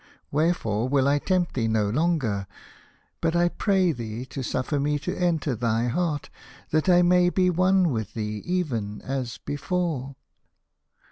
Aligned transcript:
Wherefore 0.31 0.89
will 0.89 1.07
I 1.07 1.19
tempt 1.19 1.53
thee 1.53 1.67
no 1.67 1.87
longer, 1.87 2.47
but 3.21 3.35
I 3.35 3.49
pray 3.49 3.91
thee 3.91 4.25
to 4.31 4.41
suffer 4.41 4.79
me 4.79 4.97
to 4.97 5.15
enter 5.15 5.53
thy 5.53 5.89
heart, 5.89 6.31
that 6.71 6.89
I 6.89 7.03
may 7.03 7.29
be 7.29 7.51
one 7.51 7.91
with 7.91 8.15
thee 8.15 8.41
even 8.43 9.03
as 9.03 9.37
before." 9.37 10.15